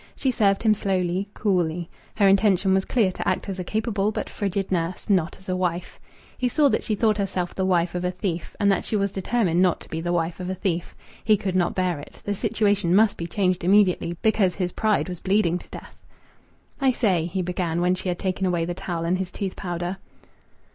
She 0.15 0.31
served 0.31 0.63
him 0.63 0.73
slowly, 0.73 1.29
coolly. 1.35 1.87
Her 2.15 2.27
intention 2.27 2.73
was 2.73 2.85
clear 2.85 3.11
to 3.11 3.27
act 3.27 3.47
as 3.47 3.59
a 3.59 3.63
capable 3.63 4.11
but 4.11 4.31
frigid 4.31 4.71
nurse 4.71 5.11
not 5.11 5.37
as 5.37 5.47
a 5.47 5.55
wife. 5.55 5.99
He 6.35 6.49
saw 6.49 6.69
that 6.69 6.83
she 6.83 6.95
thought 6.95 7.19
herself 7.19 7.53
the 7.53 7.67
wife 7.67 7.93
of 7.93 8.03
a 8.03 8.09
thief, 8.09 8.55
and 8.59 8.71
that 8.71 8.83
she 8.83 8.95
was 8.95 9.11
determined 9.11 9.61
not 9.61 9.79
to 9.81 9.89
be 9.89 10.01
the 10.01 10.11
wife 10.11 10.39
of 10.39 10.49
a 10.49 10.55
thief. 10.55 10.95
He 11.23 11.37
could 11.37 11.55
not 11.55 11.75
bear 11.75 11.99
it. 11.99 12.19
The 12.23 12.33
situation 12.33 12.95
must 12.95 13.15
be 13.15 13.27
changed 13.27 13.63
immediately, 13.63 14.17
because 14.23 14.55
his 14.55 14.71
pride 14.71 15.07
was 15.07 15.19
bleeding 15.19 15.59
to 15.59 15.69
death. 15.69 15.99
"I 16.81 16.91
say," 16.93 17.27
he 17.27 17.43
began, 17.43 17.79
when 17.79 17.93
she 17.93 18.09
had 18.09 18.17
taken 18.17 18.47
away 18.47 18.65
the 18.65 18.73
towel 18.73 19.05
and 19.05 19.19
his 19.19 19.29
tooth 19.29 19.55
powder. 19.55 19.97